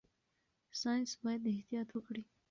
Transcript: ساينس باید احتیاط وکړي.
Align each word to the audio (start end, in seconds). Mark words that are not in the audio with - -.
ساينس 0.81 1.11
باید 1.23 1.43
احتیاط 1.55 1.89
وکړي. 1.93 2.23